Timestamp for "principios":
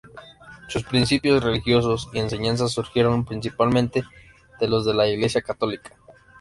0.83-1.43